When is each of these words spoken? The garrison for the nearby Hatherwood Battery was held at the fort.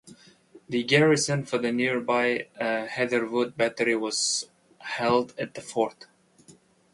The 0.67 0.81
garrison 0.81 1.45
for 1.45 1.59
the 1.59 1.71
nearby 1.71 2.47
Hatherwood 2.59 3.55
Battery 3.55 3.95
was 3.95 4.49
held 4.79 5.35
at 5.37 5.53
the 5.53 5.61
fort. 5.61 6.07